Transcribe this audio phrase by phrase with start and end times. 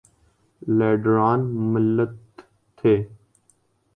[0.77, 1.39] لیڈران
[1.71, 2.13] ملت
[2.77, 2.93] تھے۔